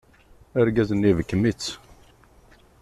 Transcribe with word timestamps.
Argaz-nni 0.59 1.07
ibekkem-itt. 1.11 1.65